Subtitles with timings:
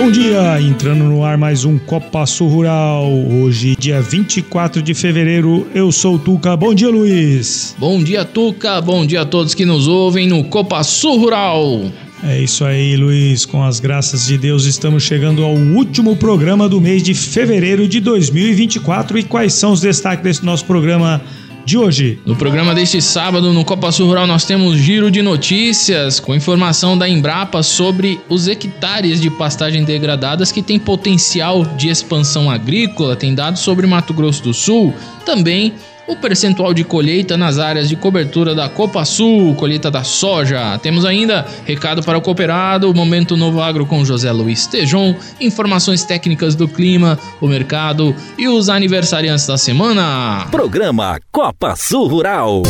[0.00, 3.12] Bom dia, entrando no ar mais um Copa Sul Rural.
[3.12, 6.56] Hoje, dia 24 de fevereiro, eu sou o Tuca.
[6.56, 7.74] Bom dia, Luiz.
[7.76, 8.80] Bom dia, Tuca.
[8.80, 11.90] Bom dia a todos que nos ouvem no Copa Sul Rural.
[12.22, 13.44] É isso aí, Luiz.
[13.44, 17.98] Com as graças de Deus, estamos chegando ao último programa do mês de fevereiro de
[17.98, 19.18] 2024.
[19.18, 21.20] E quais são os destaques desse nosso programa?
[21.68, 22.18] De hoje.
[22.24, 26.96] No programa deste sábado, no Copa Sul Rural, nós temos giro de notícias com informação
[26.96, 33.34] da Embrapa sobre os hectares de pastagem degradadas que tem potencial de expansão agrícola, tem
[33.34, 34.94] dados sobre Mato Grosso do Sul,
[35.26, 35.74] também
[36.08, 40.78] o percentual de colheita nas áreas de cobertura da Copa Sul, colheita da soja.
[40.78, 46.54] Temos ainda recado para o cooperado, Momento Novo Agro com José Luiz Tejon, informações técnicas
[46.54, 50.46] do clima, o mercado e os aniversariantes da semana.
[50.50, 52.62] Programa Copa Sul Rural.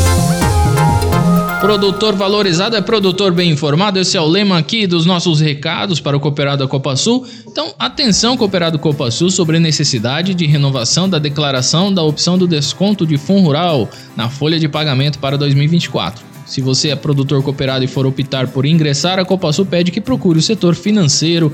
[1.61, 3.98] Produtor valorizado é produtor bem informado.
[3.98, 7.27] Esse é o lema aqui dos nossos recados para o Cooperado da Copa Sul.
[7.47, 12.47] Então, atenção, Cooperado Copa Sul, sobre a necessidade de renovação da declaração da opção do
[12.47, 16.25] desconto de fundo rural na folha de pagamento para 2024.
[16.47, 20.01] Se você é produtor cooperado e for optar por ingressar, a Copa Sul pede que
[20.01, 21.53] procure o setor financeiro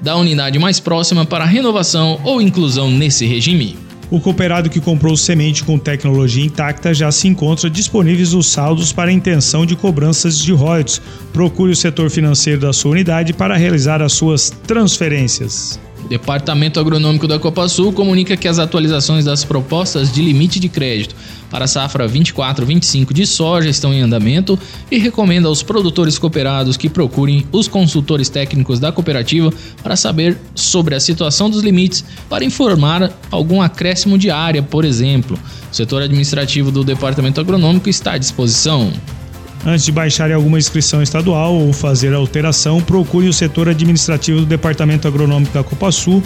[0.00, 3.83] da unidade mais próxima para renovação ou inclusão nesse regime.
[4.10, 9.10] O cooperado que comprou semente com tecnologia intacta já se encontra disponíveis os saldos para
[9.10, 11.00] intenção de cobranças de royalties.
[11.32, 15.80] Procure o setor financeiro da sua unidade para realizar as suas transferências.
[16.08, 21.14] Departamento Agronômico da Copa Sul comunica que as atualizações das propostas de limite de crédito
[21.50, 24.58] para a safra 24-25 de soja estão em andamento
[24.90, 30.94] e recomenda aos produtores cooperados que procurem os consultores técnicos da cooperativa para saber sobre
[30.94, 35.38] a situação dos limites para informar algum acréscimo de área, por exemplo.
[35.70, 38.92] O setor administrativo do Departamento Agronômico está à disposição.
[39.66, 45.08] Antes de baixar alguma inscrição estadual ou fazer alteração, procure o setor administrativo do Departamento
[45.08, 46.22] Agronômico da Copa Sul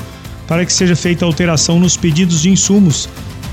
[0.49, 3.09] para que seja feita alteração nos pedidos de insumos.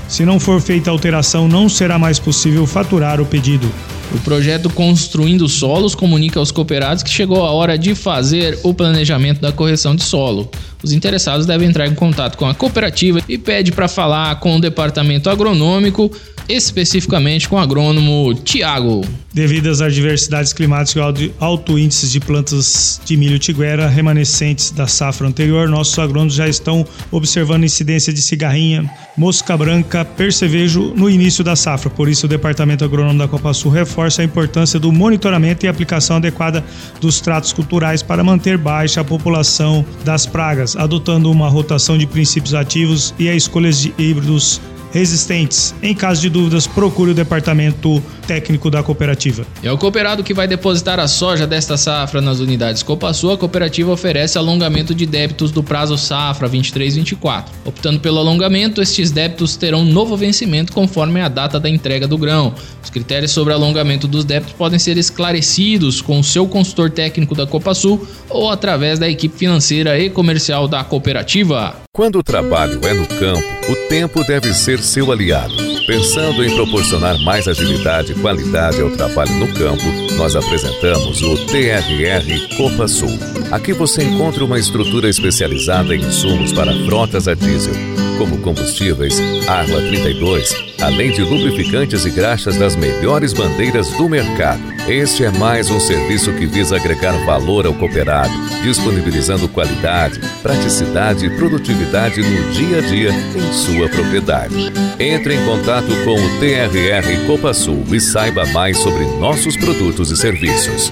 [0.08, 3.70] Se não for feita alteração, não será mais possível faturar o pedido.
[4.14, 9.40] O projeto Construindo Solos comunica aos cooperados que chegou a hora de fazer o planejamento
[9.40, 10.48] da correção de solo.
[10.86, 14.60] Os interessados devem entrar em contato com a cooperativa e pede para falar com o
[14.60, 16.12] departamento agronômico
[16.48, 19.04] especificamente com o agrônomo Tiago.
[19.32, 25.26] Devido às adversidades climáticas e alto índice de plantas de milho tiguera remanescentes da safra
[25.26, 31.54] anterior, nossos agrônomos já estão observando incidência de cigarrinha, mosca branca, percevejo no início da
[31.54, 31.90] safra.
[31.90, 36.16] Por isso, o Departamento Agronômico da Copa Sul reforça a importância do monitoramento e aplicação
[36.16, 36.64] adequada
[36.98, 42.54] dos tratos culturais para manter baixa a população das pragas, adotando uma rotação de princípios
[42.54, 44.60] ativos e a escolha de híbridos
[44.96, 45.74] resistentes.
[45.82, 49.46] Em caso de dúvidas, procure o departamento técnico da cooperativa.
[49.62, 53.92] É o cooperado que vai depositar a soja desta safra nas unidades Copasul, a cooperativa
[53.92, 57.44] oferece alongamento de débitos do prazo safra 23-24.
[57.64, 62.54] Optando pelo alongamento, estes débitos terão novo vencimento conforme a data da entrega do grão.
[62.82, 67.46] Os critérios sobre alongamento dos débitos podem ser esclarecidos com o seu consultor técnico da
[67.46, 71.85] Copasul ou através da equipe financeira e comercial da cooperativa.
[71.96, 75.75] Quando o trabalho é no campo, o tempo deve ser seu aliado.
[75.86, 79.84] Pensando em proporcionar mais agilidade e qualidade ao trabalho no campo,
[80.16, 83.16] nós apresentamos o TRR Copa Sul.
[83.52, 89.80] Aqui você encontra uma estrutura especializada em insumos para frotas a diesel como combustíveis, Arla
[89.80, 94.60] 32, além de lubrificantes e graxas das melhores bandeiras do mercado.
[94.88, 98.32] Este é mais um serviço que visa agregar valor ao cooperado,
[98.62, 104.72] disponibilizando qualidade, praticidade e produtividade no dia a dia em sua propriedade.
[104.98, 110.16] Entre em contato com o TRR Copa Sul e saiba mais sobre nossos produtos e
[110.16, 110.90] serviços.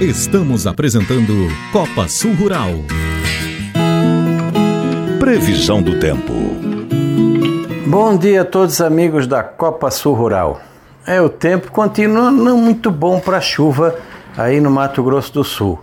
[0.00, 2.72] Estamos apresentando Copa Sul Rural.
[5.20, 6.32] Previsão do tempo.
[7.86, 10.60] Bom dia a todos amigos da Copa Sul Rural.
[11.06, 13.94] É, o tempo continua não muito bom para chuva
[14.36, 15.78] aí no Mato Grosso do Sul.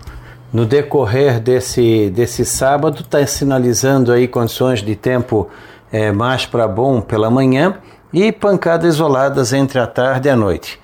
[0.52, 5.50] No decorrer desse, desse sábado está sinalizando aí condições de tempo
[5.96, 7.76] é, mais para bom pela manhã
[8.12, 10.78] e pancadas isoladas entre a tarde e a noite.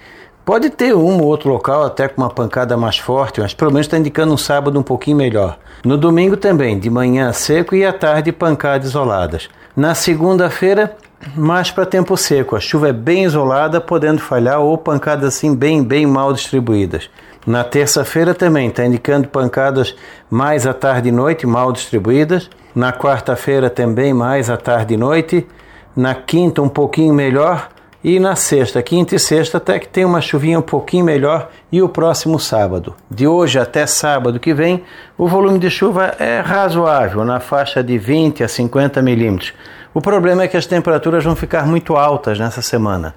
[0.46, 3.88] Pode ter um ou outro local até com uma pancada mais forte, mas pelo menos
[3.88, 5.58] está indicando um sábado um pouquinho melhor.
[5.84, 9.50] No domingo também, de manhã seco e à tarde pancadas isoladas.
[9.76, 10.96] Na segunda-feira,
[11.36, 12.56] mais para tempo seco.
[12.56, 17.10] A chuva é bem isolada, podendo falhar ou pancadas assim bem, bem mal distribuídas.
[17.46, 19.94] Na terça-feira também está indicando pancadas
[20.30, 22.50] mais à tarde e noite, mal distribuídas.
[22.74, 25.48] Na quarta-feira também mais à tarde e noite.
[25.96, 27.70] Na quinta um pouquinho melhor.
[28.04, 31.84] E na sexta, quinta e sexta até que tem uma chuvinha um pouquinho melhor e
[31.84, 32.96] o próximo sábado.
[33.10, 34.84] De hoje até sábado que vem,
[35.16, 39.54] o volume de chuva é razoável, na faixa de 20 a 50 milímetros.
[39.94, 43.14] O problema é que as temperaturas vão ficar muito altas nessa semana.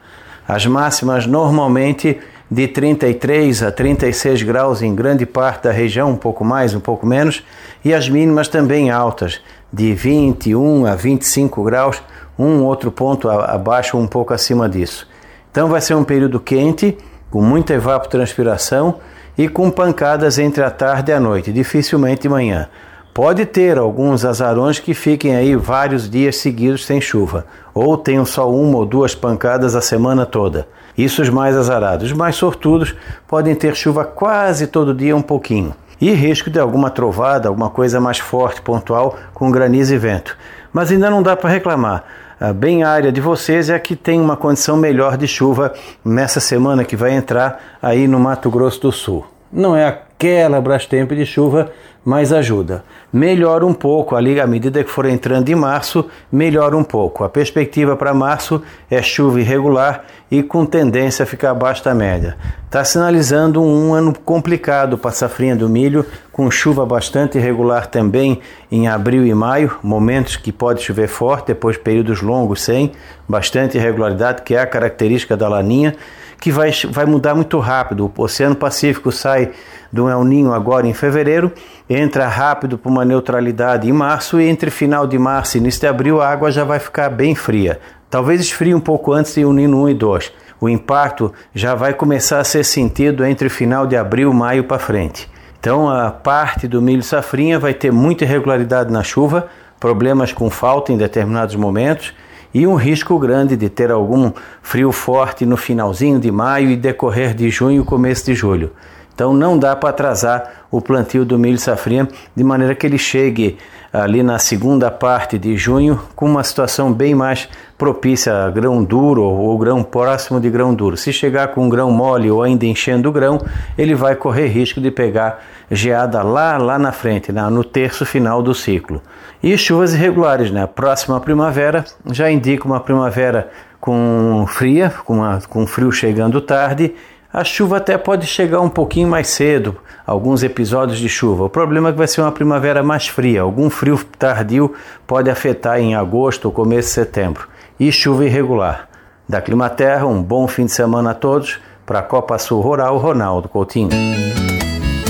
[0.47, 6.45] As máximas normalmente de 33 a 36 graus em grande parte da região, um pouco
[6.45, 7.43] mais, um pouco menos,
[7.85, 9.41] e as mínimas também altas,
[9.73, 12.03] de 21 a 25 graus
[12.39, 15.07] um outro ponto abaixo, um pouco acima disso.
[15.51, 16.97] Então vai ser um período quente,
[17.31, 18.97] com muita evapotranspiração
[19.37, 22.69] e com pancadas entre a tarde e a noite, dificilmente manhã.
[23.13, 28.51] Pode ter alguns azarões que fiquem aí vários dias seguidos sem chuva, ou tenham só
[28.51, 30.67] uma ou duas pancadas a semana toda.
[30.97, 32.11] Isso os mais azarados.
[32.11, 32.95] Os mais sortudos
[33.27, 35.75] podem ter chuva quase todo dia um pouquinho.
[36.01, 40.37] E risco de alguma trovada, alguma coisa mais forte, pontual, com granizo e vento.
[40.73, 42.05] Mas ainda não dá para reclamar
[42.53, 45.73] bem a área de vocês é que tem uma condição melhor de chuva
[46.05, 49.25] nessa semana que vai entrar aí no Mato Grosso do Sul.
[49.53, 51.71] Não é aquela Brastemp de chuva,
[52.05, 52.85] mas ajuda.
[53.15, 57.23] Melhora um pouco ali à medida que for entrando em março, melhora um pouco.
[57.23, 62.37] A perspectiva para março é chuva irregular e com tendência a ficar abaixo da média.
[62.67, 68.41] Está sinalizando um ano complicado para a safrinha do milho, com chuva bastante irregular também
[68.69, 72.91] em abril e maio, momentos que pode chover forte, depois períodos longos sem,
[73.29, 75.95] bastante irregularidade, que é a característica da laninha
[76.45, 78.13] que vai, vai mudar muito rápido.
[78.15, 79.53] O Oceano Pacífico sai
[79.91, 81.51] do El Ninho agora em fevereiro,
[81.89, 85.87] entra rápido para uma neutralidade em março e entre final de março e início de
[85.87, 87.81] abril a água já vai ficar bem fria.
[88.11, 90.33] Talvez esfrie um pouco antes de El Nino 1 e 2.
[90.61, 94.79] O impacto já vai começar a ser sentido entre final de abril e maio para
[94.79, 95.31] frente.
[95.59, 99.49] Então a parte do milho safrinha vai ter muita irregularidade na chuva,
[99.81, 102.13] problemas com falta em determinados momentos
[102.55, 104.31] e um risco grande de ter algum
[104.63, 108.71] frio forte no finalzinho de maio e decorrer de junho começo de julho.
[109.13, 113.59] Então não dá para atrasar o plantio do milho safrinha de maneira que ele chegue
[113.95, 117.49] ali na segunda parte de junho com uma situação bem mais
[117.79, 120.97] propícia a grão duro ou grão próximo de grão duro.
[120.97, 123.41] Se chegar com grão mole ou ainda enchendo o grão,
[123.79, 128.43] ele vai correr risco de pegar geada lá lá na frente, né, no terço final
[128.43, 129.01] do ciclo.
[129.41, 130.67] E chuvas irregulares, né?
[130.67, 133.49] Próxima primavera já indica uma primavera
[133.81, 136.95] com fria, com, uma, com frio chegando tarde.
[137.35, 139.77] A chuva até pode chegar um pouquinho mais cedo,
[140.07, 141.47] alguns episódios de chuva.
[141.47, 143.43] O problema é que vai ser uma primavera mais fria.
[143.43, 144.73] Algum frio tardio
[145.05, 147.49] pode afetar em agosto ou começo de setembro.
[147.79, 148.89] E chuva irregular.
[149.29, 151.59] Da Climaterra, um bom fim de semana a todos.
[151.85, 153.91] Para a Copa Sul Rural, Ronaldo Coutinho.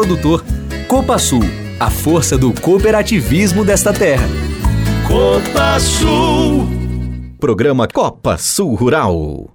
[0.00, 0.42] produtor.
[0.88, 1.44] Copa Sul,
[1.78, 4.26] a força do cooperativismo desta terra.
[5.06, 6.66] Copa Sul.
[7.38, 9.50] Programa Copa Sul Rural.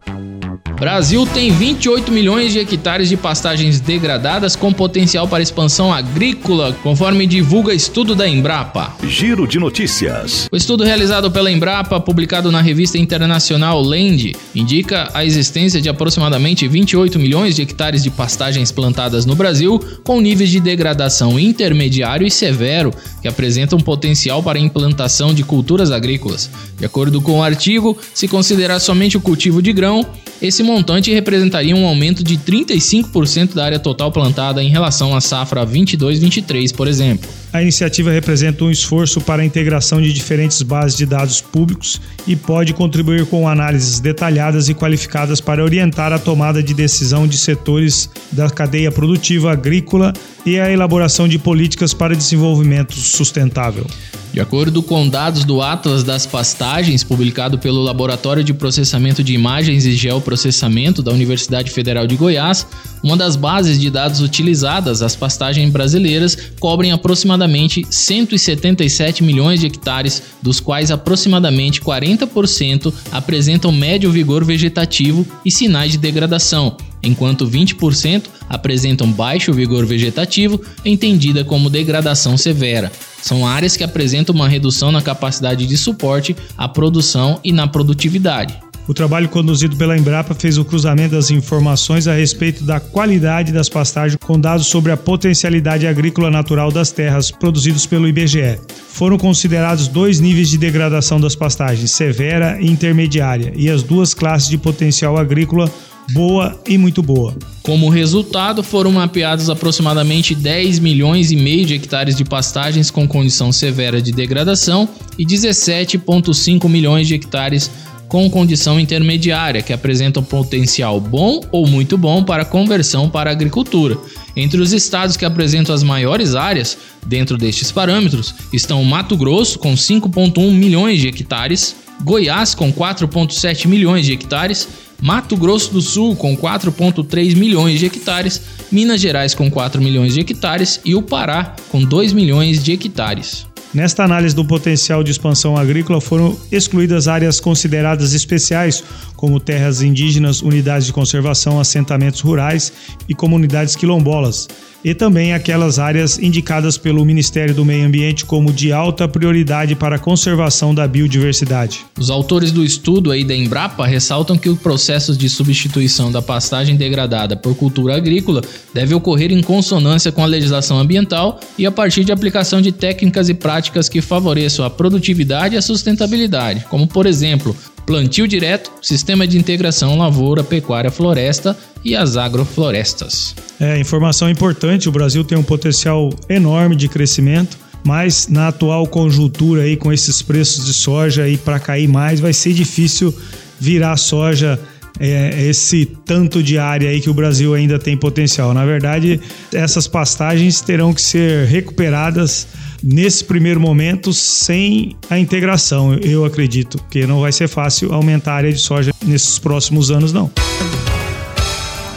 [0.73, 7.25] Brasil tem 28 milhões de hectares de pastagens degradadas com potencial para expansão agrícola, conforme
[7.25, 8.93] divulga estudo da Embrapa.
[9.07, 10.49] Giro de notícias.
[10.51, 16.67] O estudo realizado pela Embrapa, publicado na revista internacional Land, indica a existência de aproximadamente
[16.67, 22.31] 28 milhões de hectares de pastagens plantadas no Brasil, com níveis de degradação intermediário e
[22.31, 22.91] severo,
[23.21, 26.49] que apresentam potencial para implantação de culturas agrícolas.
[26.77, 30.05] De acordo com o artigo, se considerar somente o cultivo de grão,
[30.41, 35.65] esse montante representaria um aumento de 35% da área total plantada em relação à safra
[35.65, 37.29] 22-23, por exemplo.
[37.55, 42.35] A iniciativa representa um esforço para a integração de diferentes bases de dados públicos e
[42.35, 48.09] pode contribuir com análises detalhadas e qualificadas para orientar a tomada de decisão de setores
[48.29, 50.11] da cadeia produtiva agrícola
[50.45, 53.87] e a elaboração de políticas para desenvolvimento sustentável.
[54.35, 59.85] De acordo com dados do Atlas das Pastagens, publicado pelo Laboratório de Processamento de Imagens
[59.85, 62.67] e Geoprocessamento da Universidade Federal de Goiás,
[63.01, 70.21] uma das bases de dados utilizadas, as pastagens brasileiras, cobrem aproximadamente 177 milhões de hectares,
[70.41, 79.11] dos quais aproximadamente 40% apresentam médio vigor vegetativo e sinais de degradação, enquanto 20% apresentam
[79.11, 82.91] baixo vigor vegetativo, entendida como degradação severa.
[83.21, 88.64] São áreas que apresentam uma redução na capacidade de suporte à produção e na produtividade.
[88.87, 93.67] O trabalho conduzido pela Embrapa fez o cruzamento das informações a respeito da qualidade das
[93.67, 98.59] pastagens com dados sobre a potencialidade agrícola natural das terras produzidos pelo IBGE.
[98.89, 104.49] Foram considerados dois níveis de degradação das pastagens, severa e intermediária, e as duas classes
[104.49, 105.71] de potencial agrícola
[106.11, 107.35] boa e muito boa.
[107.63, 113.51] Como resultado, foram mapeados aproximadamente 10 milhões e meio de hectares de pastagens com condição
[113.51, 114.87] severa de degradação
[115.17, 117.71] e 17,5 milhões de hectares
[118.07, 123.97] com condição intermediária, que apresentam potencial bom ou muito bom para conversão para a agricultura.
[124.35, 129.73] Entre os estados que apresentam as maiores áreas dentro destes parâmetros estão Mato Grosso, com
[129.73, 134.67] 5,1 milhões de hectares, Goiás, com 4,7 milhões de hectares
[135.01, 140.21] Mato Grosso do Sul com 4,3 milhões de hectares, Minas Gerais com 4 milhões de
[140.21, 143.45] hectares e o Pará com 2 milhões de hectares.
[143.73, 148.83] Nesta análise do potencial de expansão agrícola foram excluídas áreas consideradas especiais,
[149.25, 152.71] como terras indígenas, unidades de conservação, assentamentos rurais
[153.09, 154.47] e comunidades quilombolas,
[154.83, 159.95] e também aquelas áreas indicadas pelo Ministério do Meio Ambiente como de alta prioridade para
[159.95, 161.83] a conservação da biodiversidade.
[161.97, 166.75] Os autores do estudo aí da Embrapa ressaltam que o processo de substituição da pastagem
[166.75, 168.43] degradada por cultura agrícola
[168.75, 173.27] deve ocorrer em consonância com a legislação ambiental e a partir de aplicação de técnicas
[173.27, 177.55] e práticas que favoreçam a produtividade e a sustentabilidade, como por exemplo,
[177.85, 183.35] plantio direto, sistema de integração lavoura, pecuária, floresta e as agroflorestas.
[183.59, 189.63] É, informação importante, o Brasil tem um potencial enorme de crescimento, mas na atual conjuntura
[189.63, 193.15] aí com esses preços de soja aí para cair mais, vai ser difícil
[193.59, 194.59] virar soja
[194.99, 198.53] é, esse tanto de área aí que o Brasil ainda tem potencial.
[198.53, 199.19] Na verdade,
[199.53, 202.47] essas pastagens terão que ser recuperadas
[202.85, 208.35] nesse primeiro momento sem a integração, eu acredito, porque não vai ser fácil aumentar a
[208.35, 210.31] área de soja nesses próximos anos, não.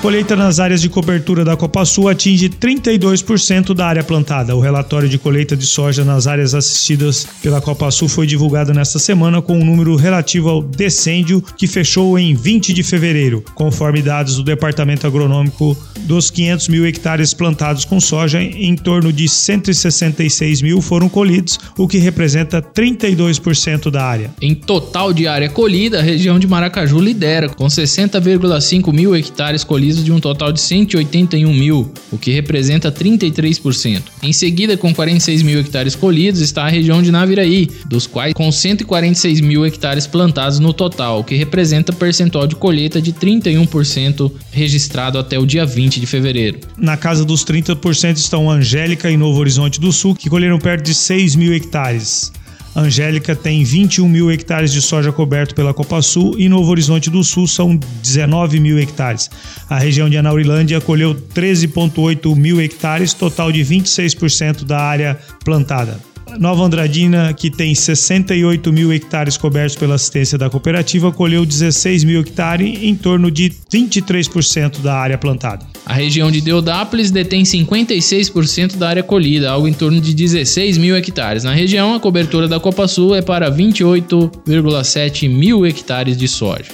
[0.00, 4.54] Colheita nas áreas de cobertura da Copa Sul atinge 32% da área plantada.
[4.54, 9.00] O relatório de colheita de soja nas áreas assistidas pela Copa Sul foi divulgado nesta
[9.00, 14.36] semana com um número relativo ao decêndio que fechou em 20 de fevereiro, conforme dados
[14.36, 20.80] do Departamento Agronômico dos 500 mil hectares plantados com soja, em torno de 166 mil
[20.80, 24.30] foram colhidos, o que representa 32% da área.
[24.40, 29.87] Em total de área colhida, a região de Maracaju lidera, com 60,5 mil hectares colhidos
[29.96, 34.02] de um total de 181 mil, o que representa 33%.
[34.22, 38.50] Em seguida, com 46 mil hectares colhidos, está a região de Naviraí, dos quais com
[38.52, 45.18] 146 mil hectares plantados no total, o que representa percentual de colheita de 31% registrado
[45.18, 46.60] até o dia 20 de fevereiro.
[46.76, 50.94] Na casa dos 30% estão Angélica e Novo Horizonte do Sul, que colheram perto de
[50.94, 52.32] 6 mil hectares.
[52.78, 57.24] Angélica tem 21 mil hectares de soja coberto pela Copa Sul e Novo Horizonte do
[57.24, 59.28] Sul são 19 mil hectares.
[59.68, 66.07] A região de Anaurilândia colheu 13,8 mil hectares, total de 26% da área plantada.
[66.38, 72.20] Nova Andradina, que tem 68 mil hectares cobertos pela assistência da cooperativa, colheu 16 mil
[72.20, 75.66] hectares, em torno de 23% da área plantada.
[75.86, 80.96] A região de Deodápolis detém 56% da área colhida, algo em torno de 16 mil
[80.96, 81.44] hectares.
[81.44, 86.66] Na região, a cobertura da Copa Sul é para 28,7 mil hectares de soja.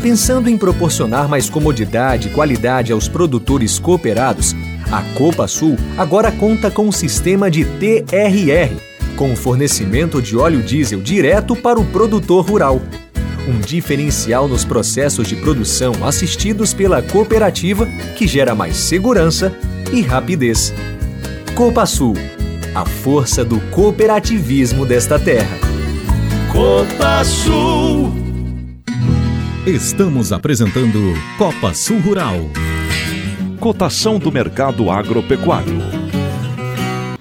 [0.00, 4.54] Pensando em proporcionar mais comodidade e qualidade aos produtores cooperados,
[4.90, 8.74] a Copa Sul agora conta com um sistema de TRR,
[9.16, 12.80] com fornecimento de óleo diesel direto para o produtor rural.
[13.46, 19.52] Um diferencial nos processos de produção assistidos pela cooperativa que gera mais segurança
[19.92, 20.72] e rapidez.
[21.54, 22.14] Copa Sul,
[22.74, 25.56] a força do cooperativismo desta terra.
[26.52, 28.12] Copa Sul.
[29.66, 32.48] Estamos apresentando Copa Sul Rural
[33.58, 35.78] cotação do mercado agropecuário.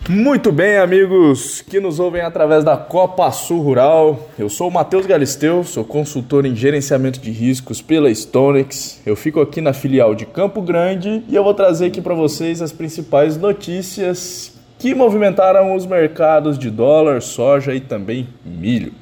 [0.08, 4.30] Muito bem, amigos que nos ouvem através da Copa Sul Rural.
[4.38, 9.02] Eu sou o Matheus Galisteu, sou consultor em gerenciamento de riscos pela Stonex.
[9.06, 12.62] Eu fico aqui na filial de Campo Grande e eu vou trazer aqui para vocês
[12.62, 18.94] as principais notícias que movimentaram os mercados de dólar, soja e também milho.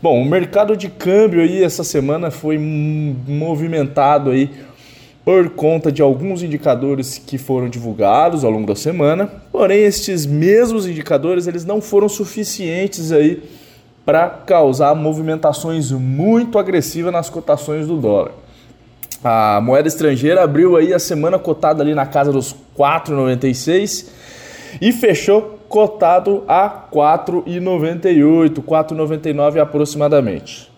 [0.00, 4.50] Bom, o mercado de câmbio aí essa semana foi movimentado aí
[5.24, 9.30] por conta de alguns indicadores que foram divulgados ao longo da semana.
[9.52, 13.42] Porém, estes mesmos indicadores eles não foram suficientes aí
[14.04, 18.32] para causar movimentações muito agressivas nas cotações do dólar.
[19.22, 24.06] A moeda estrangeira abriu aí a semana cotada ali na casa dos 4,96
[24.80, 30.69] e fechou cotado a 4,98, 4,99 aproximadamente.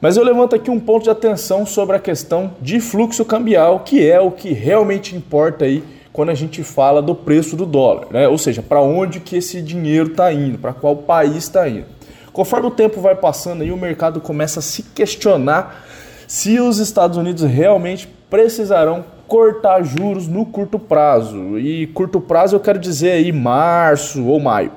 [0.00, 4.08] Mas eu levanto aqui um ponto de atenção sobre a questão de fluxo cambial, que
[4.08, 8.28] é o que realmente importa aí quando a gente fala do preço do dólar, né?
[8.28, 11.86] Ou seja, para onde que esse dinheiro está indo, para qual país está indo.
[12.32, 15.84] Conforme o tempo vai passando aí, o mercado começa a se questionar
[16.28, 21.58] se os Estados Unidos realmente precisarão cortar juros no curto prazo.
[21.58, 24.70] E curto prazo eu quero dizer aí março ou maio.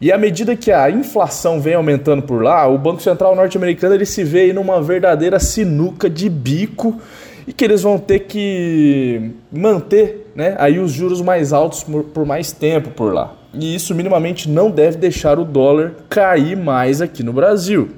[0.00, 4.04] E à medida que a inflação vem aumentando por lá, o Banco Central norte-americano ele
[4.06, 7.00] se vê aí numa verdadeira sinuca de bico
[7.46, 12.52] e que eles vão ter que manter né, aí os juros mais altos por, mais
[12.52, 13.34] tempo por lá.
[13.54, 17.88] E isso minimamente não deve deixar o dólar cair mais aqui no Brasil.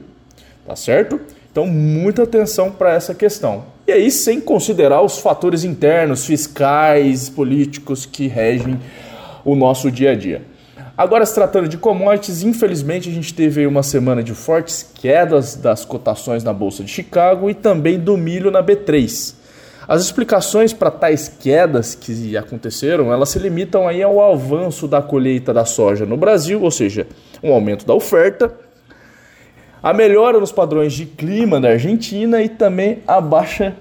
[0.65, 1.21] Tá certo?
[1.51, 3.65] Então, muita atenção para essa questão.
[3.89, 8.79] E aí, sem considerar os fatores internos, fiscais, políticos que regem
[9.45, 10.43] o nosso dia a dia.
[11.01, 15.83] Agora, se tratando de commodities, infelizmente a gente teve uma semana de fortes quedas das
[15.83, 19.35] cotações na Bolsa de Chicago e também do milho na B3.
[19.89, 25.55] As explicações para tais quedas que aconteceram, elas se limitam aí ao avanço da colheita
[25.55, 27.07] da soja no Brasil, ou seja,
[27.43, 28.55] um aumento da oferta,
[29.83, 33.75] a melhora nos padrões de clima da Argentina e também a baixa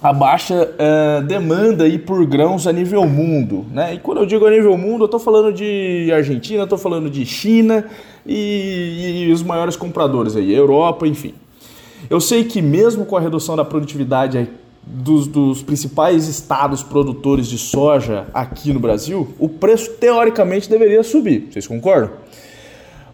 [0.00, 3.66] a baixa uh, demanda aí por grãos a nível mundo.
[3.70, 3.94] Né?
[3.94, 7.24] E quando eu digo a nível mundo, eu estou falando de Argentina, estou falando de
[7.24, 7.84] China
[8.26, 11.34] e, e, os maiores compradores aí, Europa, enfim.
[12.10, 14.48] Eu sei que mesmo com a redução da produtividade
[14.84, 21.48] dos, dos principais estados produtores de soja aqui no Brasil, o preço teoricamente deveria subir.
[21.50, 22.10] Vocês concordam?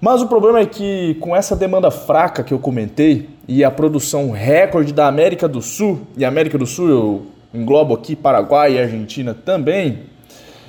[0.00, 4.30] Mas o problema é que com essa demanda fraca que eu comentei e a produção
[4.30, 9.34] recorde da América do Sul, e América do Sul eu englobo aqui Paraguai e Argentina
[9.34, 10.00] também,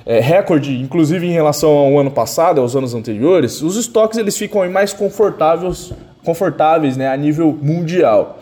[0.06, 4.68] é, recorde inclusive em relação ao ano passado, aos anos anteriores, os estoques eles ficam
[4.70, 5.92] mais confortáveis,
[6.24, 8.40] confortáveis né, a nível mundial.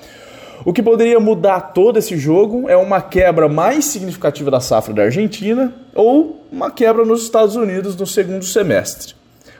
[0.65, 5.03] O que poderia mudar todo esse jogo é uma quebra mais significativa da safra da
[5.03, 9.15] Argentina ou uma quebra nos Estados Unidos no segundo semestre.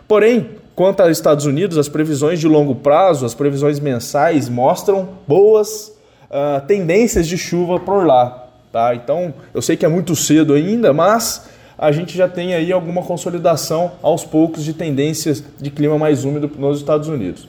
[0.07, 5.93] Porém, Quanto aos Estados Unidos, as previsões de longo prazo, as previsões mensais mostram boas
[6.31, 8.47] uh, tendências de chuva por lá.
[8.71, 8.95] Tá?
[8.95, 13.03] Então, eu sei que é muito cedo ainda, mas a gente já tem aí alguma
[13.03, 17.49] consolidação aos poucos de tendências de clima mais úmido nos Estados Unidos.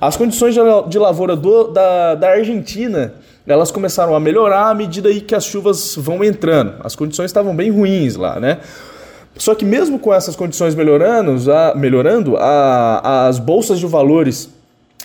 [0.00, 0.56] As condições
[0.88, 3.12] de lavoura do, da, da Argentina
[3.46, 6.76] elas começaram a melhorar à medida aí que as chuvas vão entrando.
[6.82, 8.58] As condições estavam bem ruins lá, né?
[9.36, 14.50] Só que mesmo com essas condições melhorando, a, melhorando a, as bolsas de valores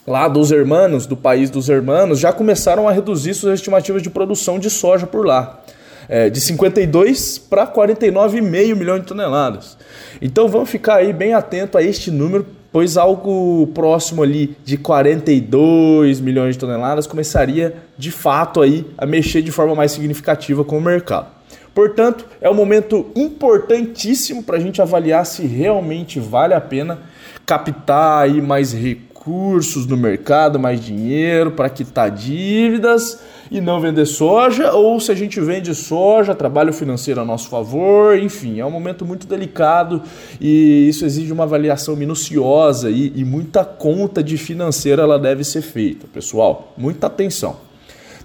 [0.06, 4.60] lá dos hermanos, do país dos hermanos, já começaram a reduzir suas estimativas de produção
[4.60, 5.62] de soja por lá.
[6.08, 9.76] É, de 52 para 49,5 milhões de toneladas.
[10.22, 16.20] Então vamos ficar aí bem atento a este número, pois algo próximo ali de 42
[16.20, 20.82] milhões de toneladas começaria de fato aí a mexer de forma mais significativa com o
[20.82, 21.35] mercado.
[21.76, 27.00] Portanto, é um momento importantíssimo para a gente avaliar se realmente vale a pena
[27.46, 33.20] captar aí mais recursos no mercado, mais dinheiro para quitar dívidas
[33.52, 38.18] e não vender soja, ou se a gente vende soja, trabalho financeiro a nosso favor,
[38.18, 40.02] enfim, é um momento muito delicado
[40.40, 45.62] e isso exige uma avaliação minuciosa e, e muita conta de financeira ela deve ser
[45.62, 46.74] feita, pessoal.
[46.78, 47.58] Muita atenção,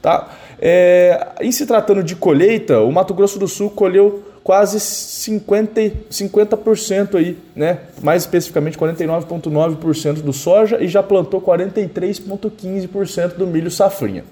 [0.00, 0.28] tá?
[0.60, 7.14] É, em se tratando de colheita, o Mato Grosso do Sul colheu quase 50%, 50%
[7.14, 7.78] aí, né?
[8.02, 14.24] mais especificamente 49,9% do soja e já plantou 43,15% do milho safrinha.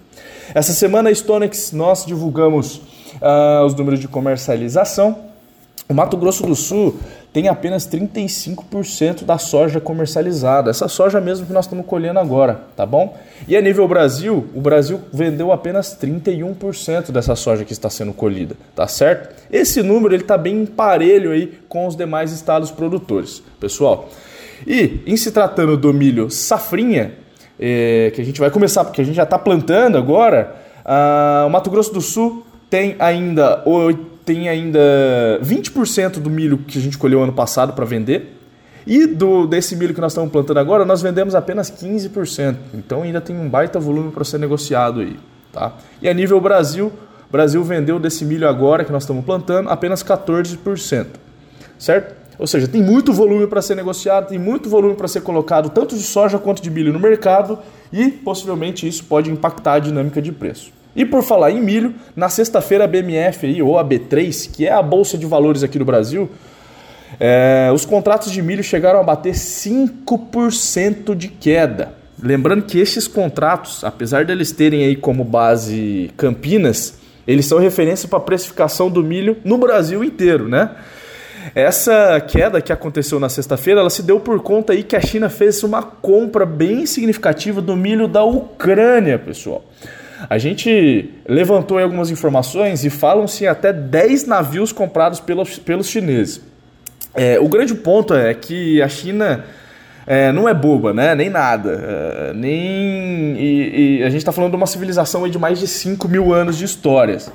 [0.54, 5.28] Essa semana a Stonex nós divulgamos uh, os números de comercialização.
[5.88, 6.98] O Mato Grosso do Sul
[7.32, 10.70] tem apenas 35% da soja comercializada.
[10.70, 13.16] Essa soja mesmo que nós estamos colhendo agora, tá bom?
[13.46, 18.56] E a nível Brasil, o Brasil vendeu apenas 31% dessa soja que está sendo colhida,
[18.74, 19.34] tá certo?
[19.50, 24.08] Esse número ele está bem parelho aí com os demais estados produtores, pessoal.
[24.66, 27.12] E em se tratando do milho safrinha,
[27.60, 31.50] é, que a gente vai começar porque a gente já está plantando agora, ah, o
[31.50, 33.62] Mato Grosso do Sul tem ainda
[34.28, 34.78] tem ainda
[35.42, 38.38] 20% do milho que a gente colheu ano passado para vender.
[38.86, 42.56] E do, desse milho que nós estamos plantando agora, nós vendemos apenas 15%.
[42.74, 45.16] Então ainda tem um baita volume para ser negociado aí.
[45.50, 45.72] Tá?
[46.02, 46.92] E a nível Brasil,
[47.32, 51.06] Brasil vendeu desse milho agora que nós estamos plantando apenas 14%.
[51.78, 52.14] Certo?
[52.38, 55.96] Ou seja, tem muito volume para ser negociado, tem muito volume para ser colocado, tanto
[55.96, 57.58] de soja quanto de milho no mercado,
[57.90, 60.77] e possivelmente isso pode impactar a dinâmica de preço.
[60.94, 64.82] E por falar em milho, na sexta-feira a BMF ou a B3, que é a
[64.82, 66.28] bolsa de valores aqui do Brasil,
[67.20, 71.94] é, os contratos de milho chegaram a bater 5% de queda.
[72.20, 78.18] Lembrando que esses contratos, apesar deles terem aí como base Campinas, eles são referência para
[78.18, 80.70] a precificação do milho no Brasil inteiro, né?
[81.54, 85.28] Essa queda que aconteceu na sexta-feira, ela se deu por conta aí que a China
[85.28, 89.64] fez uma compra bem significativa do milho da Ucrânia, pessoal.
[90.28, 96.40] A gente levantou algumas informações e falam-se até 10 navios comprados pelos, pelos chineses.
[97.14, 99.44] É, o grande ponto é que a China
[100.06, 101.14] é, não é boba, né?
[101.14, 101.70] Nem nada.
[101.70, 103.36] É, nem.
[103.38, 106.56] E, e a gente está falando de uma civilização de mais de 5 mil anos
[106.56, 107.30] de histórias.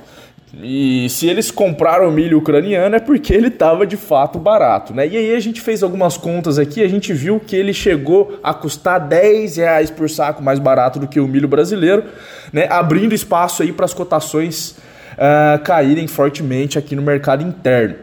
[0.62, 5.08] E se eles compraram milho ucraniano é porque ele estava de fato barato, né?
[5.08, 8.54] E aí a gente fez algumas contas aqui, a gente viu que ele chegou a
[8.54, 12.04] custar 10 reais por saco mais barato do que o milho brasileiro,
[12.52, 12.68] né?
[12.70, 14.76] Abrindo espaço aí para as cotações
[15.14, 17.96] uh, caírem fortemente aqui no mercado interno.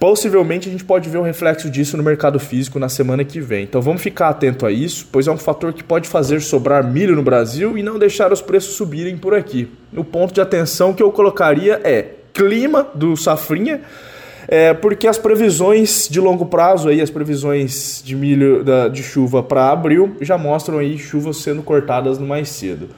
[0.00, 3.64] Possivelmente a gente pode ver um reflexo disso no mercado físico na semana que vem.
[3.64, 7.14] Então vamos ficar atento a isso, pois é um fator que pode fazer sobrar milho
[7.14, 9.70] no Brasil e não deixar os preços subirem por aqui.
[9.94, 13.82] O ponto de atenção que eu colocaria é clima do safrinha,
[14.48, 19.42] é, porque as previsões de longo prazo aí, as previsões de milho da, de chuva
[19.42, 22.88] para abril já mostram aí chuvas sendo cortadas no mais cedo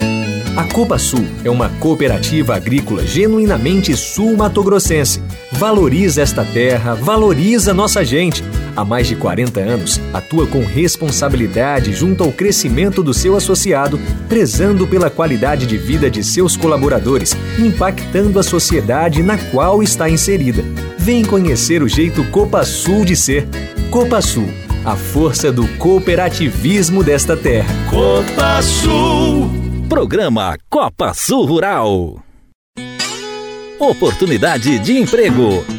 [0.58, 5.22] A Copa Sul é uma cooperativa agrícola genuinamente sul-matogrossense.
[5.52, 8.42] Valoriza esta terra, valoriza nossa gente.
[8.74, 14.84] Há mais de 40 anos, atua com responsabilidade junto ao crescimento do seu associado, prezando
[14.84, 20.64] pela qualidade de vida de seus colaboradores, impactando a sociedade na qual está inserida.
[20.98, 23.46] Vem conhecer o jeito Copa Sul de ser.
[23.92, 24.48] Copa Sul
[24.84, 27.68] a força do cooperativismo desta terra.
[27.90, 29.67] Copa Sul.
[29.88, 32.22] Programa Copa Sul Rural.
[33.80, 35.77] Oportunidade de emprego.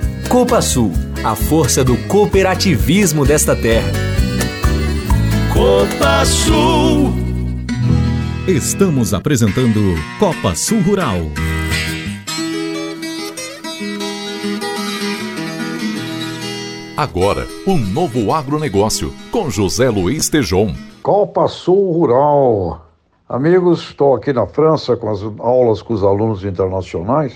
[0.31, 0.93] Copa Sul,
[1.25, 3.91] a força do cooperativismo desta terra.
[5.53, 7.11] Copa Sul.
[8.47, 9.81] Estamos apresentando
[10.17, 11.17] Copa Sul Rural.
[16.95, 20.73] Agora, um novo agronegócio com José Luiz Tejon.
[21.03, 22.89] Copa Sul Rural.
[23.27, 27.33] Amigos, estou aqui na França com as aulas com os alunos internacionais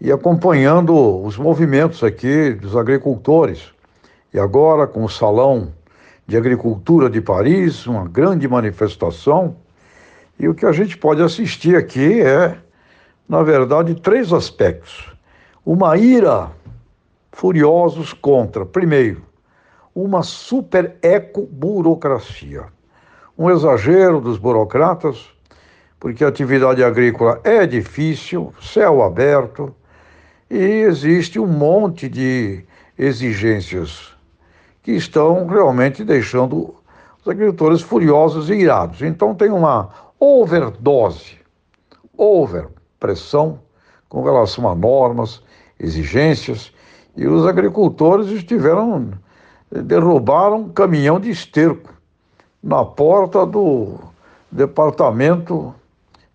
[0.00, 3.72] e acompanhando os movimentos aqui dos agricultores.
[4.32, 5.72] E agora com o Salão
[6.26, 9.56] de Agricultura de Paris, uma grande manifestação.
[10.38, 12.58] E o que a gente pode assistir aqui é,
[13.28, 15.12] na verdade, três aspectos.
[15.64, 16.50] Uma ira
[17.32, 19.22] furiosos contra, primeiro,
[19.94, 22.64] uma super eco-burocracia.
[23.38, 25.26] Um exagero dos burocratas,
[25.98, 29.74] porque a atividade agrícola é difícil, céu aberto,
[30.50, 32.64] e existe um monte de
[32.98, 34.12] exigências
[34.82, 36.74] que estão realmente deixando
[37.20, 39.02] os agricultores furiosos e irados.
[39.02, 41.36] Então tem uma overdose,
[42.16, 43.60] over pressão
[44.08, 45.42] com relação a normas,
[45.78, 46.72] exigências,
[47.16, 49.10] e os agricultores estiveram
[49.70, 51.92] derrubaram um caminhão de esterco
[52.62, 53.98] na porta do
[54.50, 55.74] departamento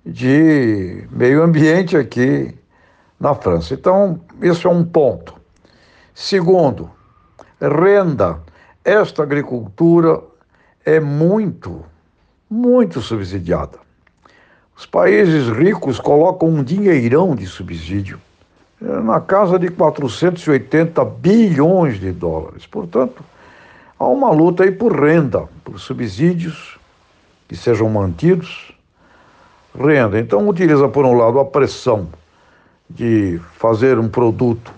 [0.06, 2.54] de meio ambiente aqui
[3.21, 3.75] na França.
[3.75, 5.36] Então, isso é um ponto.
[6.13, 6.89] Segundo,
[7.62, 8.39] renda.
[8.84, 10.19] Esta agricultura
[10.84, 11.86] é muito,
[12.49, 13.77] muito subsidiada.
[14.75, 18.19] Os países ricos colocam um dinheirão de subsídio
[18.81, 22.65] é, na casa de 480 bilhões de dólares.
[22.65, 23.23] Portanto,
[23.99, 26.79] há uma luta aí por renda, por subsídios
[27.47, 28.73] que sejam mantidos.
[29.79, 30.19] Renda.
[30.19, 32.10] Então, utiliza, por um lado, a pressão
[32.95, 34.73] de fazer um produto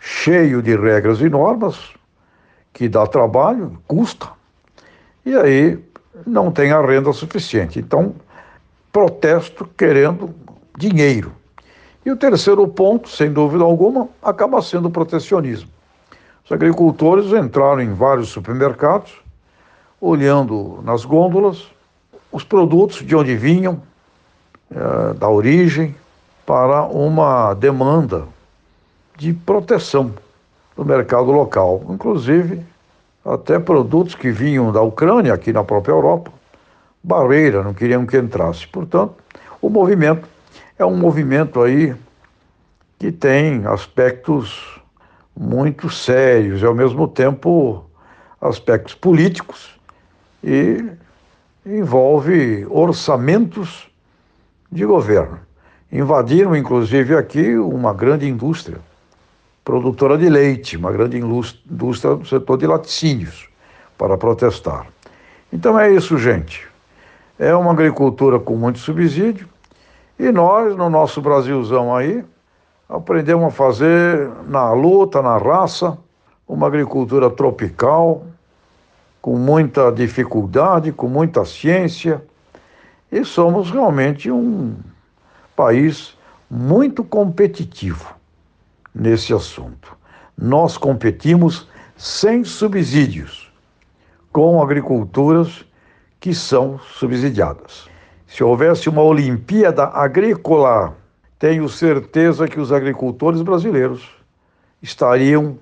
[0.00, 1.92] cheio de regras e normas,
[2.72, 4.28] que dá trabalho, custa,
[5.24, 5.78] e aí
[6.26, 7.78] não tem a renda suficiente.
[7.78, 8.14] Então,
[8.92, 10.34] protesto querendo
[10.76, 11.32] dinheiro.
[12.04, 15.70] E o terceiro ponto, sem dúvida alguma, acaba sendo o protecionismo.
[16.44, 19.12] Os agricultores entraram em vários supermercados,
[19.98, 21.66] olhando nas gôndolas
[22.30, 23.80] os produtos de onde vinham,
[24.70, 25.94] eh, da origem,
[26.46, 28.24] para uma demanda
[29.16, 30.12] de proteção
[30.76, 32.62] do mercado local, inclusive
[33.24, 36.30] até produtos que vinham da Ucrânia, aqui na própria Europa,
[37.02, 38.66] barreira, não queriam que entrasse.
[38.66, 39.14] Portanto,
[39.62, 40.28] o movimento
[40.78, 41.94] é um movimento aí
[42.98, 44.80] que tem aspectos
[45.36, 47.84] muito sérios e, ao mesmo tempo,
[48.40, 49.78] aspectos políticos
[50.42, 50.84] e
[51.64, 53.88] envolve orçamentos
[54.70, 55.40] de governo.
[55.94, 58.78] Invadiram, inclusive, aqui uma grande indústria
[59.64, 63.48] produtora de leite, uma grande indústria do setor de laticínios,
[63.96, 64.88] para protestar.
[65.52, 66.66] Então é isso, gente.
[67.38, 69.48] É uma agricultura com muito subsídio
[70.18, 72.24] e nós, no nosso Brasilzão aí,
[72.88, 75.96] aprendemos a fazer na luta, na raça,
[76.46, 78.26] uma agricultura tropical,
[79.22, 82.20] com muita dificuldade, com muita ciência,
[83.12, 84.74] e somos realmente um
[85.56, 86.16] país
[86.50, 88.14] muito competitivo
[88.94, 89.96] nesse assunto.
[90.36, 93.52] Nós competimos sem subsídios
[94.32, 95.64] com agriculturas
[96.18, 97.88] que são subsidiadas.
[98.26, 100.96] Se houvesse uma Olimpíada Agrícola,
[101.38, 104.08] tenho certeza que os agricultores brasileiros
[104.82, 105.58] estariam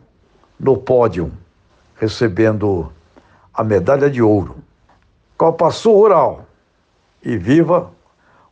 [0.59, 1.31] no pódio,
[1.96, 2.90] recebendo
[3.52, 4.57] a medalha de ouro.
[5.37, 6.46] Copa Sul Rural
[7.22, 7.90] e viva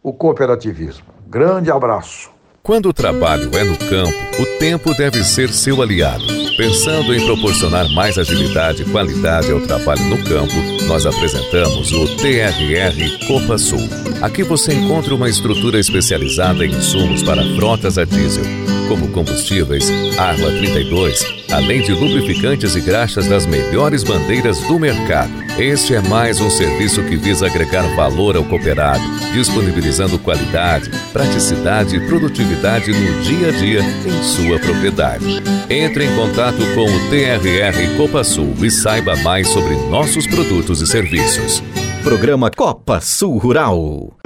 [0.03, 1.19] o cooperativismo.
[1.31, 2.29] Grande abraço.
[2.61, 6.25] Quando o trabalho é no campo, o tempo deve ser seu aliado.
[6.57, 10.53] Pensando em proporcionar mais agilidade e qualidade ao trabalho no campo,
[10.88, 13.79] nós apresentamos o TRR Copa Sul.
[14.21, 20.50] Aqui você encontra uma estrutura especializada em insumos para frotas a diesel como combustíveis, Arma
[20.50, 25.31] 32, além de lubrificantes e graxas das melhores bandeiras do mercado.
[25.57, 29.00] Este é mais um serviço que visa agregar valor ao cooperado,
[29.33, 35.40] disponibilizando qualidade, praticidade e produtividade no dia a dia em sua propriedade.
[35.70, 40.87] Entre em contato com o TRR Copa Sul e saiba mais sobre nossos produtos e
[40.88, 41.62] serviços.
[42.03, 44.19] Programa Copa Sul Rural.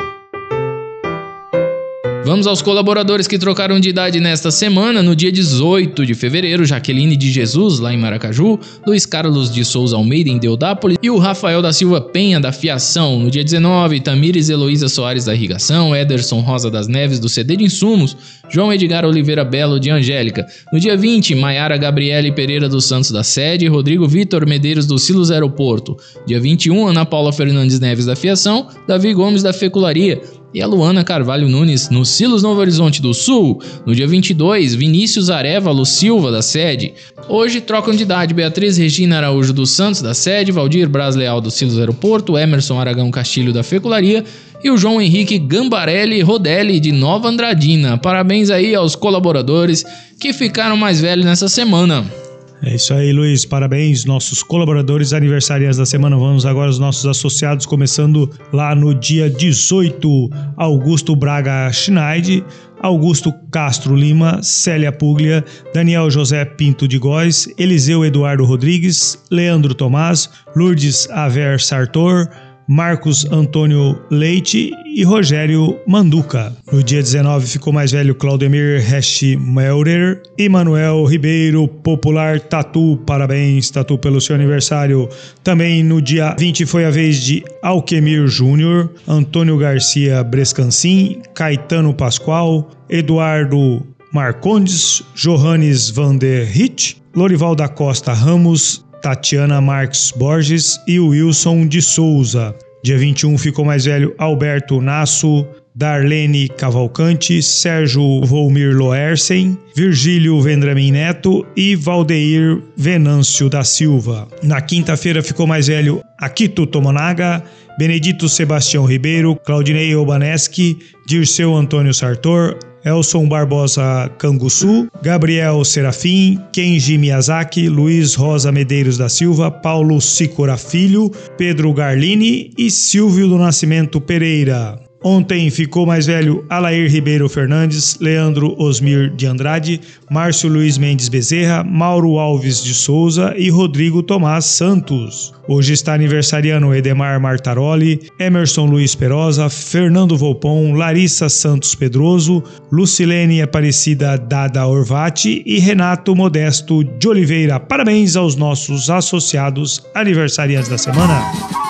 [2.25, 5.03] Vamos aos colaboradores que trocaram de idade nesta semana.
[5.03, 9.95] No dia 18 de fevereiro, Jaqueline de Jesus, lá em Maracaju, Luiz Carlos de Souza
[9.95, 13.19] Almeida, em Deodápolis, e o Rafael da Silva Penha, da Fiação.
[13.19, 17.65] No dia 19, Tamires Heloísa Soares, da Irrigação, Ederson Rosa das Neves, do CD de
[17.65, 18.17] Insumos,
[18.49, 20.47] João Edgar Oliveira Belo, de Angélica.
[20.73, 25.31] No dia 20, Maiara Gabriele Pereira dos Santos, da Sede, Rodrigo Vitor Medeiros, do Silos
[25.31, 25.95] Aeroporto.
[26.27, 30.23] Dia 21, Ana Paula Fernandes Neves, da Fiação, Davi Gomes, da Fecularia
[30.55, 33.61] e a Luana Carvalho Nunes no Silos Novo Horizonte do Sul.
[33.85, 36.95] No dia 22, Vinícius Arevalo Silva, da sede.
[37.29, 41.51] Hoje trocam de idade Beatriz Regina Araújo dos Santos, da sede, Valdir Bras Leal do
[41.51, 44.25] Silos Aeroporto, Emerson Aragão Castilho da Fecularia
[44.63, 47.99] e o João Henrique Gambarelli Rodelli de Nova Andradina.
[47.99, 49.85] Parabéns aí aos colaboradores
[50.21, 52.24] que ficaram mais velhos nessa semana.
[52.67, 53.45] É isso aí, Luiz.
[53.45, 56.17] Parabéns, nossos colaboradores aniversariantes da semana.
[56.17, 62.43] Vamos agora aos nossos associados, começando lá no dia 18, Augusto Braga Schneid,
[62.81, 70.31] Augusto Castro Lima, Célia Puglia, Daniel José Pinto de Góes, Eliseu Eduardo Rodrigues, Leandro Tomás,
[70.57, 72.31] Lourdes Aver Sartor,
[72.69, 76.53] Marcos Antônio Leite e Rogério Manduca.
[76.73, 82.97] No dia 19 ficou mais velho Claudemir Hesch Melder e Manuel Ribeiro Popular Tatu.
[83.07, 85.09] Parabéns, Tatu, pelo seu aniversário.
[85.43, 92.71] Também no dia 20 foi a vez de Alquemir Júnior, Antônio Garcia Brescancin, Caetano Pascoal,
[92.89, 101.67] Eduardo Marcondes, Johannes van der Hitt, Lorival da Costa Ramos, Tatiana Marques Borges e Wilson
[101.67, 102.55] de Souza.
[102.83, 111.47] Dia 21 ficou mais velho Alberto Nasso, Darlene Cavalcante, Sérgio Volmir Loersen, Virgílio Vendramin Neto
[111.55, 114.27] e Valdeir Venâncio da Silva.
[114.43, 117.45] Na quinta-feira ficou mais velho Akito Tomonaga,
[117.79, 127.69] Benedito Sebastião Ribeiro, Claudinei Obaneski, Dirceu Antônio Sartor, Elson Barbosa Canguçu, Gabriel Serafim, Kenji Miyazaki,
[127.69, 134.84] Luiz Rosa Medeiros da Silva, Paulo Sicora Filho, Pedro Garlini e Silvio do Nascimento Pereira.
[135.07, 139.79] Ontem ficou mais velho Alair Ribeiro Fernandes, Leandro Osmir de Andrade,
[140.11, 145.35] Márcio Luiz Mendes Bezerra, Mauro Alves de Souza e Rodrigo Tomás Santos.
[145.47, 154.17] Hoje está aniversariando Edemar Martaroli, Emerson Luiz Perosa, Fernando Volpon, Larissa Santos Pedroso, Lucilene Aparecida
[154.17, 157.61] Dada Orvati e Renato Modesto de Oliveira.
[157.61, 161.64] Parabéns aos nossos associados aniversariantes da semana.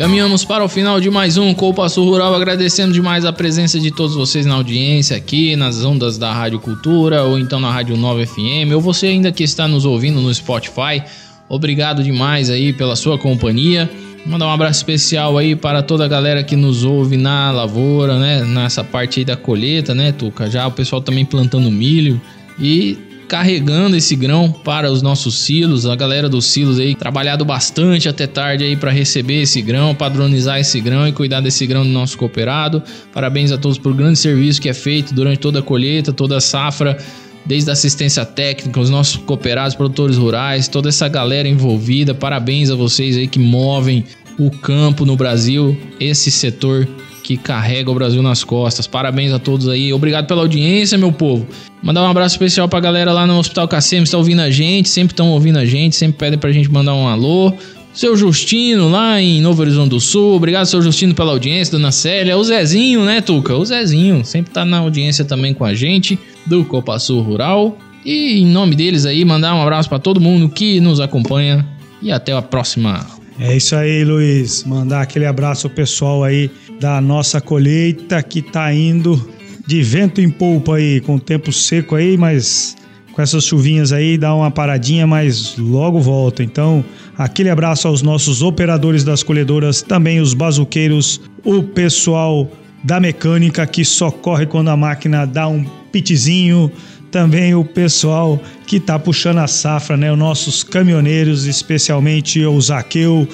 [0.00, 3.90] Caminhamos para o final de mais um Copa Sul Rural, agradecendo demais a presença de
[3.90, 8.24] todos vocês na audiência aqui, nas ondas da Rádio Cultura ou então na Rádio 9
[8.24, 11.02] FM, ou você ainda que está nos ouvindo no Spotify.
[11.50, 13.90] Obrigado demais aí pela sua companhia.
[14.24, 18.42] Mandar um abraço especial aí para toda a galera que nos ouve na lavoura, né?
[18.42, 20.50] Nessa parte aí da colheita, né, Tuca?
[20.50, 22.18] Já o pessoal também plantando milho
[22.58, 22.96] e
[23.30, 25.86] carregando esse grão para os nossos silos.
[25.86, 30.58] A galera dos silos aí trabalhado bastante até tarde aí para receber esse grão, padronizar
[30.58, 32.82] esse grão e cuidar desse grão do nosso cooperado.
[33.12, 36.40] Parabéns a todos por grande serviço que é feito durante toda a colheita, toda a
[36.40, 36.98] safra
[37.46, 42.12] desde a assistência técnica, os nossos cooperados, produtores rurais, toda essa galera envolvida.
[42.12, 44.04] Parabéns a vocês aí que movem
[44.40, 46.88] o campo no Brasil, esse setor
[47.22, 48.86] que carrega o Brasil nas costas.
[48.86, 49.92] Parabéns a todos aí.
[49.92, 51.46] Obrigado pela audiência, meu povo.
[51.82, 55.12] Mandar um abraço especial pra galera lá no Hospital Cacema, está ouvindo a gente, sempre
[55.12, 57.54] estão ouvindo a gente, sempre pedem pra gente mandar um alô.
[57.92, 60.36] Seu Justino, lá em Novo Horizonte do Sul.
[60.36, 62.36] Obrigado, seu Justino, pela audiência, dona Célia.
[62.36, 63.56] O Zezinho, né, Tuca?
[63.56, 67.76] O Zezinho, sempre tá na audiência também com a gente, do Copa Sul Rural.
[68.04, 71.66] E em nome deles aí, mandar um abraço para todo mundo que nos acompanha.
[72.00, 73.04] E até a próxima.
[73.38, 74.64] É isso aí, Luiz.
[74.64, 79.30] Mandar aquele abraço ao pessoal aí da nossa colheita que tá indo
[79.66, 82.74] de vento em polpa aí, com o tempo seco aí, mas
[83.12, 86.42] com essas chuvinhas aí dá uma paradinha, mas logo volta.
[86.42, 86.82] Então,
[87.18, 92.50] aquele abraço aos nossos operadores das colhedoras, também os bazuqueiros, o pessoal
[92.82, 96.72] da mecânica que só corre quando a máquina dá um pitizinho,
[97.10, 100.10] também o pessoal que tá puxando a safra, né?
[100.10, 103.28] Os nossos caminhoneiros, especialmente o Zaqueu,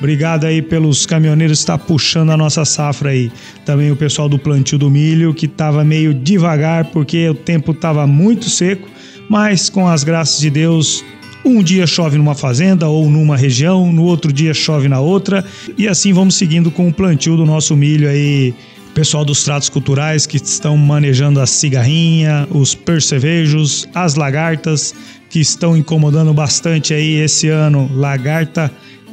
[0.00, 3.30] Obrigado aí pelos caminhoneiros que está puxando a nossa safra aí.
[3.66, 8.06] Também o pessoal do plantio do milho que estava meio devagar porque o tempo estava
[8.06, 8.88] muito seco,
[9.28, 11.04] mas com as graças de Deus
[11.44, 15.44] um dia chove numa fazenda ou numa região, no outro dia chove na outra,
[15.76, 18.54] e assim vamos seguindo com o plantio do nosso milho aí.
[18.94, 24.94] Pessoal dos tratos culturais que estão manejando a cigarrinha, os percevejos, as lagartas
[25.30, 27.88] que estão incomodando bastante aí esse ano.
[27.94, 28.70] Lagarta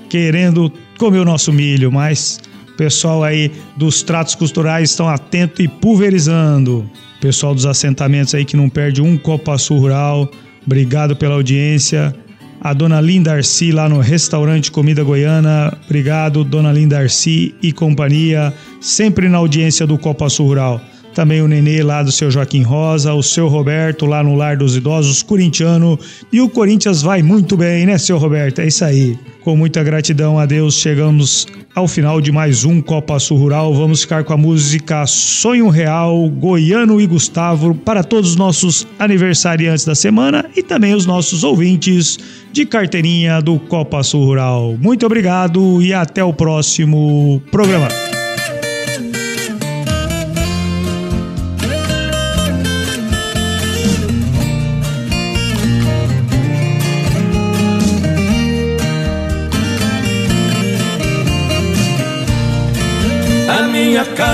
[0.10, 2.40] querendo comer o nosso milho, mas
[2.74, 6.90] o pessoal aí dos tratos culturais estão atento e pulverizando.
[7.18, 10.30] O pessoal dos assentamentos aí que não perde um Copa Sul Rural,
[10.66, 12.16] obrigado pela audiência.
[12.60, 18.54] A dona Linda Arci lá no restaurante Comida Goiana, obrigado, dona Linda Arci e companhia,
[18.82, 20.82] sempre na audiência do Copa Sul Rural
[21.18, 24.78] também o Nenê lá do seu Joaquim Rosa, o seu Roberto lá no Lar dos
[24.78, 25.98] Idosos, corintiano.
[26.32, 28.60] E o Corinthians vai muito bem, né, seu Roberto?
[28.60, 29.18] É isso aí.
[29.44, 33.74] Com muita gratidão a Deus, chegamos ao final de mais um Copa Sul Rural.
[33.74, 39.86] Vamos ficar com a música Sonho Real, Goiano e Gustavo, para todos os nossos aniversariantes
[39.86, 42.20] da semana e também os nossos ouvintes
[42.54, 44.78] de carteirinha do Copa Sul Rural.
[44.80, 47.88] Muito obrigado e até o próximo programa.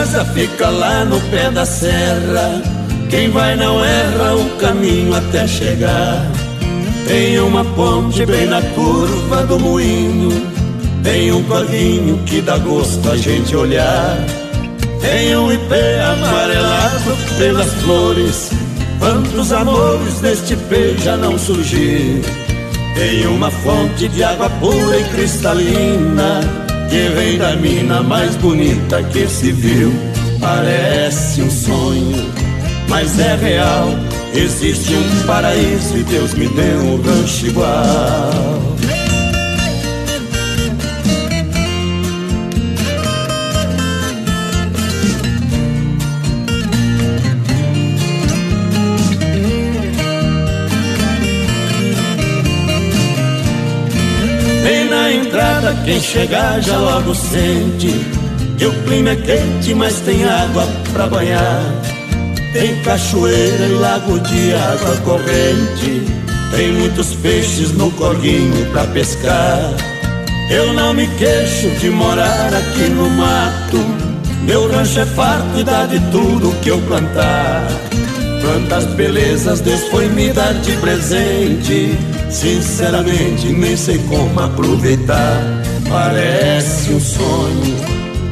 [0.03, 2.61] Casa fica lá no pé da serra.
[3.09, 6.29] Quem vai não erra o caminho até chegar.
[7.07, 10.29] Tem uma ponte bem na curva do moinho.
[11.03, 14.17] Tem um corguinho que dá gosto a gente olhar.
[14.99, 18.51] Tem um ipê amarelado pelas flores.
[18.99, 22.29] Quantos amores deste pé já não surgiram?
[22.95, 26.41] Tem uma fonte de água pura e cristalina
[26.93, 29.91] que vem da mina mais bonita que se viu.
[30.39, 32.31] Parece um sonho,
[32.87, 33.87] mas é real.
[34.35, 38.31] Existe um paraíso e Deus me deu um rancho igual.
[55.83, 58.23] Quem chegar já logo sente
[58.57, 61.61] que o clima é quente, mas tem água pra banhar.
[62.53, 66.03] Tem cachoeira e lago de água corrente.
[66.55, 69.73] Tem muitos peixes no corguinho pra pescar.
[70.49, 73.77] Eu não me queixo de morar aqui no mato.
[74.43, 77.67] Meu rancho é farto e dá de tudo que eu plantar.
[78.41, 81.97] Quantas belezas Deus foi me dar de presente.
[82.29, 85.63] Sinceramente, nem sei como aproveitar.
[85.89, 87.77] Parece um sonho,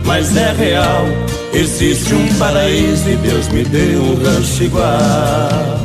[0.05, 1.05] mas é real.
[1.53, 5.81] Existe um paraíso e Deus me deu um rancho igual.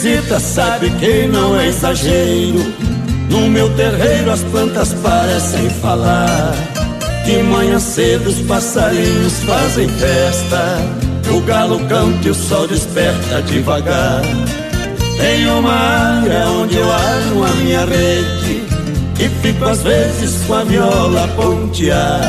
[0.00, 2.89] visita sabe que não é exagero.
[3.30, 6.52] No meu terreiro as plantas parecem falar.
[7.24, 10.78] De manhã cedo os passarinhos fazem festa.
[11.32, 14.20] O galo canta e o sol desperta devagar.
[15.16, 18.64] Tem uma área onde eu armo a minha rede.
[19.18, 22.20] E fico às vezes com a viola a pontear.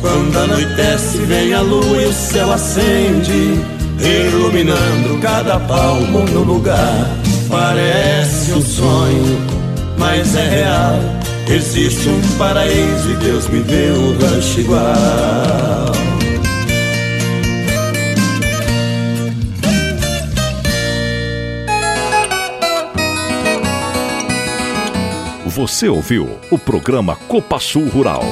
[0.00, 3.60] Quando anoitece, vem a lua e o céu acende
[3.98, 7.08] iluminando cada palmo no lugar.
[7.48, 9.46] Parece um sonho,
[10.02, 10.98] mas é real.
[11.48, 15.92] Existe um paraíso e Deus me deu um rancho igual.
[25.46, 28.24] Você ouviu o programa Copa Sul Rural.